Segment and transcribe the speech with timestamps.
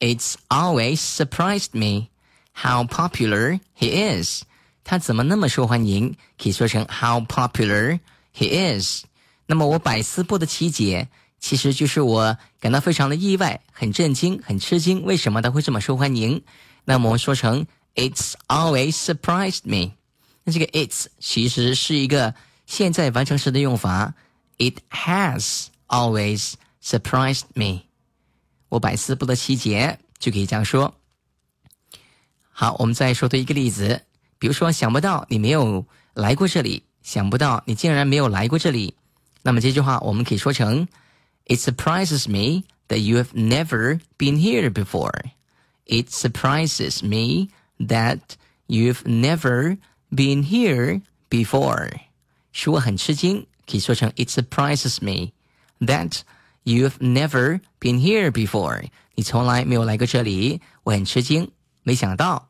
[0.00, 2.08] It's always surprised me.
[2.54, 4.42] How popular he is？
[4.84, 6.16] 他怎么那么受欢迎？
[6.42, 8.00] 可以说成 How popular
[8.36, 9.04] he is？
[9.46, 11.08] 那么我百思不得其解，
[11.39, 16.43] 其实就是我感到非常的意外、很震惊、很吃惊，为什么他会这么受欢迎？
[16.85, 19.93] 那么我们说成 It's always surprised me。
[20.43, 22.33] 那这个 It's 其实是一个
[22.65, 24.13] 现在完成时的用法
[24.57, 27.81] ，It has always surprised me。
[28.69, 30.95] 我百思不得其解，就可以这样说。
[32.51, 34.01] 好，我们再说多一个例子，
[34.39, 38.95] 比如说，想不到你没有来过这里，想不到你竟然没有来过这里。
[39.43, 40.87] 那么这句话我们可以说成
[41.46, 45.32] ：It surprises me that you have never been here before.
[45.86, 47.48] It surprises me
[47.78, 48.36] that
[48.66, 49.78] you've never
[50.10, 51.90] been here before.
[52.52, 55.32] 使我很吃惊，可以说成 It surprises me
[55.80, 56.20] that
[56.64, 58.84] you've never been here before.
[59.14, 61.50] 你从来没有来过这里，我很吃惊。
[61.82, 62.48] 没想到。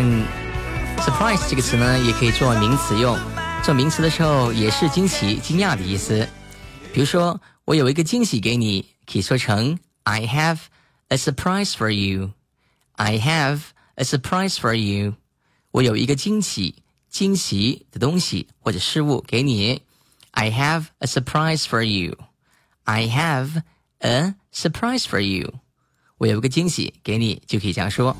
[0.00, 0.24] 嗯
[0.98, 3.18] ，surprise 这个词呢，也可以做名词用。
[3.64, 6.28] 做名词的时候，也是惊奇、惊讶的意思。
[6.92, 10.58] 比如说，我有一个惊喜给你，可以说成 I have。
[11.10, 12.32] a surprise for you.
[12.96, 13.60] I have
[13.94, 15.14] a surprise for you.
[15.70, 19.80] 我有一个惊喜、惊喜的东西或者事物给你。
[20.32, 22.16] I have a surprise for you.
[22.84, 23.62] I have
[24.00, 25.54] a surprise for you.
[26.18, 28.14] 我有一个惊喜给你，就可以这样说。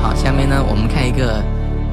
[0.00, 1.42] 好，下面呢，我们看一个。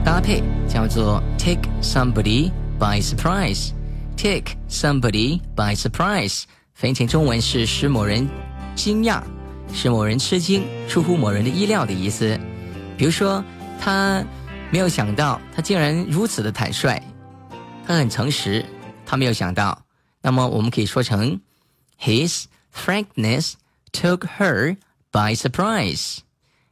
[0.02, 3.72] 搭配叫做 take somebody by surprise。
[4.16, 8.28] take somebody by surprise，翻译成中文是使某人
[8.76, 9.22] 惊讶，
[9.74, 12.40] 使某人吃惊，出乎某人的意料的意思。
[12.98, 13.44] 比如说，
[13.80, 14.24] 他
[14.72, 17.00] 没有想到他竟然如此的坦率，
[17.89, 18.65] 他很诚实，
[19.05, 19.85] 他没有想到。
[20.23, 21.41] 那么我们可以说成
[22.01, 22.45] His
[22.75, 23.55] frankness
[23.93, 24.77] took her
[25.11, 26.19] by surprise.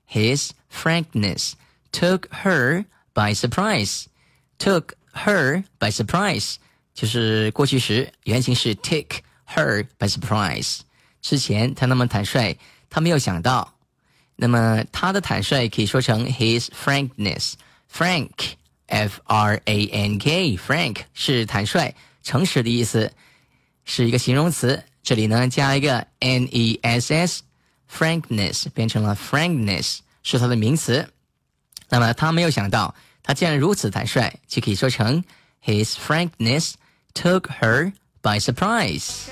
[0.09, 1.53] His frankness
[1.93, 2.85] took her
[3.15, 4.07] by surprise
[4.59, 6.57] took her by surprise，
[6.95, 10.81] 就是过去时原型是 take her by surprise。
[11.21, 12.57] 之前他那么坦率，
[12.89, 13.75] 他没有想到。
[14.37, 18.31] 那么他的坦率可以说成 his frankness。frank
[18.87, 23.13] f r a n k frank 是坦率、诚实的意思，
[23.85, 24.83] 是一个形容词。
[25.03, 31.09] 这里呢加一个 n e s s，frankness 变成了 frankness，是它的名词。
[31.89, 32.95] 那么他没有想到。
[33.25, 35.23] 他竟然如此坦率，就可以说成
[35.65, 36.73] His frankness
[37.15, 39.29] took her by surprise.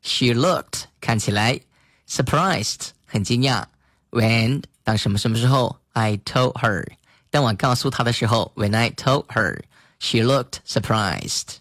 [0.02, 1.60] She looked 看起来
[2.06, 3.64] surprised 很惊讶。
[4.10, 5.78] When 当什么什么时候？
[5.92, 6.86] I told her
[7.30, 9.62] 当我告诉她的时候，When I told her,
[9.98, 11.56] she looked surprised。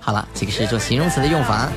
[0.00, 1.68] 好了，这个是做形容词的用法。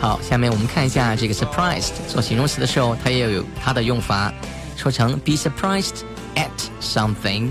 [0.00, 4.32] 好，下面我们看一下这个 surprised 做形容词的时候，它也有它的用法，
[4.76, 6.02] 说成 be surprised
[6.34, 6.48] at
[6.80, 7.50] something，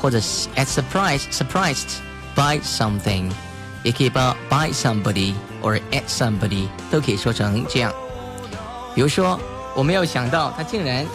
[0.00, 1.98] 或者是 at surprise surprised
[2.34, 3.30] by something，
[3.82, 7.92] 也可以把 by somebody or at somebody 都可以说成这样。
[8.94, 9.38] 比如说，
[9.74, 11.06] 我没有想到他竟然，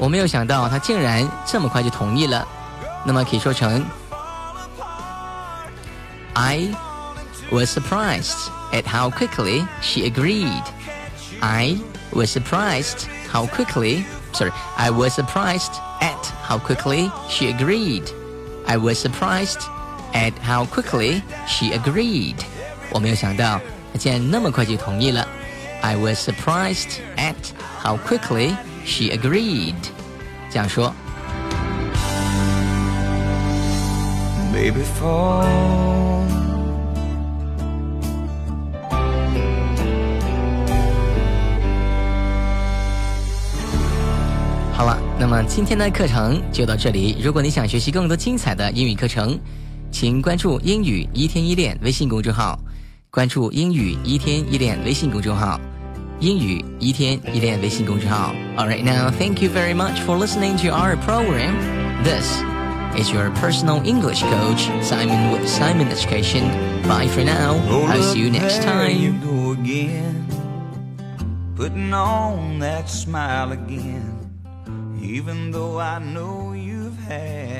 [0.00, 2.46] 我没有想到他竟然这么快就同意了，
[3.04, 3.84] 那么可以说成
[6.34, 6.68] I
[7.50, 10.62] was surprised at how quickly she agreed.
[11.40, 11.78] I
[12.12, 18.04] was surprised how quickly, sorry, I was surprised at how quickly she agreed.
[18.66, 19.60] I was surprised
[20.12, 22.36] at how quickly she agreed.
[22.90, 23.60] 我没有想到
[23.92, 25.26] 她竟然那么快就同意了。
[25.82, 27.34] I was surprised at
[27.82, 29.75] how quickly she agreed.
[30.49, 30.93] 这样说。
[34.53, 35.45] Baby fall.
[44.73, 47.17] 好了，那么今天的课程就到这里。
[47.23, 49.39] 如果你想学习更多精彩的英语课程，
[49.91, 52.59] 请关注“英语一天一练”微信公众号。
[53.09, 55.59] 关注“英语一天一练”微信公众号
[56.20, 58.34] ，“英语一天一练”微信公众号。
[58.56, 61.54] All right, now thank you very much for listening to our program.
[62.02, 62.42] This
[62.96, 66.50] is your personal English coach, Simon with Simon Education.
[66.88, 67.56] Bye for now.
[67.88, 69.20] I'll see you next time.
[71.56, 74.16] Putting on that smile again
[75.06, 77.56] even though I know you've had